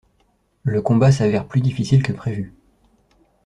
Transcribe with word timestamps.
Le 0.63 0.81
combat 0.81 1.11
s’avère 1.11 1.45
plus 1.47 1.61
difficile 1.61 2.01
que 2.01 2.11
prévu. 2.11 2.55